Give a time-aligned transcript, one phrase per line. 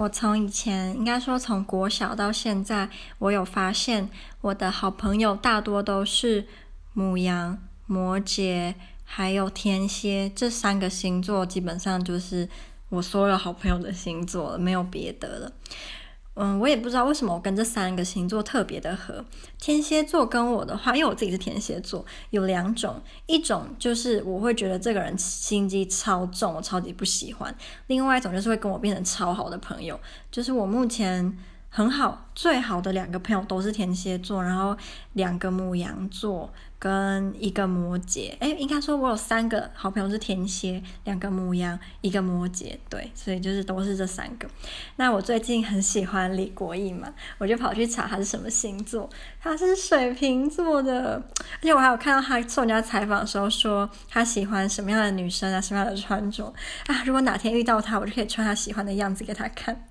[0.00, 4.08] 我从以前应该说从国小到现在，我有发现
[4.40, 6.46] 我的好朋友大多都是
[6.94, 8.74] 母羊、摩羯
[9.04, 12.48] 还有天蝎这三个星座，基本上就是
[12.88, 15.52] 我所有好朋友的星座了，没有别的了。
[16.34, 19.24] 嗯，我也不知道为什么我跟这三个星座特别的合。
[19.58, 27.52] 天蝎座跟我的话，因为我自己是天蝎座，有两种，一种就是我会觉得这个人心机超重，我超级不喜欢；
[27.88, 29.98] 另外一种就是会跟我变成超好的朋友，
[30.30, 31.36] 就是我目前。
[31.72, 34.76] 很好，最好的两个朋友都是天蝎座，然后
[35.12, 38.36] 两个牧羊座跟一个摩羯。
[38.40, 42.76] 诶，应该说我有三个好朋友是天蝎，两个牧羊，一个摩羯。
[42.88, 44.48] 对，所以就是都是这三个。
[44.96, 49.08] 那我最近很喜欢李国毅嘛，我就跑去查他是什么星座，
[49.40, 51.22] 他是水瓶座的。
[51.38, 56.52] 而且我还有看到他受人家采访的时候说，他喜欢什么样的女生啊，什么样的穿着
[56.88, 57.04] 啊。
[57.04, 59.86] 如果哪天遇到他，我就可以穿他喜欢的样子给他看。